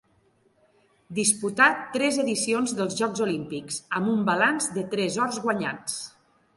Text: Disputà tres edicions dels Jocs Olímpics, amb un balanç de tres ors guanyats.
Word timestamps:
Disputà 1.19 1.67
tres 1.97 2.17
edicions 2.25 2.75
dels 2.81 2.97
Jocs 3.03 3.23
Olímpics, 3.29 3.81
amb 4.01 4.13
un 4.19 4.27
balanç 4.33 4.75
de 4.81 4.89
tres 4.97 5.25
ors 5.29 5.43
guanyats. 5.49 6.05